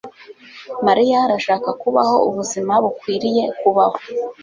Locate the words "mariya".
0.85-1.17